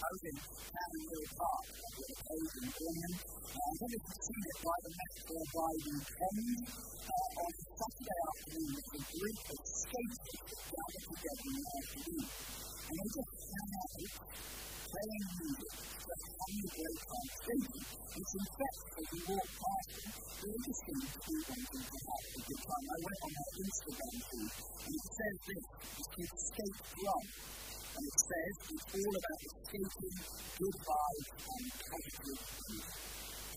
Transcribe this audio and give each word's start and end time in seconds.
little 0.00 1.30
talk 1.40 1.64
with 1.70 2.10
a 2.10 2.14
coat 2.20 2.56
and 2.60 2.68
women. 2.80 3.12
Uh, 3.20 3.56
I'm 3.60 3.76
to 3.80 3.98
proceed 4.00 4.44
it 4.50 4.58
by 4.60 4.76
the 4.80 4.90
metaphor 5.00 5.42
by 5.60 5.70
the 5.80 5.90
end. 5.90 6.60
Uh, 7.10 7.40
on 7.40 7.52
Saturday 7.60 8.20
afternoon, 8.30 8.70
there's 8.70 8.94
a 9.00 9.00
group 9.00 9.38
of 9.50 9.58
skaters 9.80 10.22
that 10.30 10.40
gather 10.70 11.02
together 11.10 11.48
in 11.50 11.54
the 11.60 11.66
afternoon. 12.00 12.24
And 12.90 12.94
they 13.00 13.08
just 13.10 13.30
hang 13.50 13.70
out, 13.80 14.00
playing 14.90 15.26
music, 15.40 15.74
just 15.80 16.24
having 16.40 16.62
a 16.70 16.70
great 16.80 16.98
time 17.10 17.28
skating. 17.40 17.82
It's 18.20 18.32
in 18.40 18.46
fact, 18.60 18.78
as 19.00 19.04
you 19.10 19.20
walk 19.30 19.48
past 19.60 19.88
them, 19.90 20.08
the 20.40 20.46
interesting 20.50 21.00
to 21.00 21.16
one 21.50 21.64
thing 21.70 21.84
to 21.90 21.96
have 22.10 22.24
a 22.30 22.38
good 22.48 22.62
time. 22.70 22.84
I 22.90 22.96
went 23.04 23.20
on 23.20 23.32
my 23.40 23.48
Instagram 23.60 24.14
feed, 24.32 24.52
and 24.80 24.90
it 24.96 25.06
says 25.12 25.36
this, 25.50 25.64
it's 26.00 26.08
called 26.10 26.32
Skate 26.48 26.78
Drum. 26.88 27.24
And 28.00 28.00
it 28.00 28.00
says 28.00 28.00
it's 28.00 28.84
all 28.96 29.14
about 29.20 29.40
escaping 29.44 29.86
good 29.90 30.76
vibes 30.88 31.28
and 31.52 31.64
positive 31.90 32.40
energy. 32.40 32.80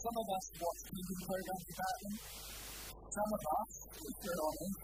Some 0.05 0.15
of 0.23 0.27
us 0.35 0.45
watch 0.55 0.81
TV 0.95 1.09
programs 1.27 1.67
about 1.75 1.97
them. 2.05 2.15
Some 3.11 3.31
of 3.35 3.43
us, 3.45 3.71
if 4.05 4.15
we're 4.15 4.41
honest, 4.45 4.77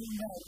you 0.00 0.06
know 0.16 0.47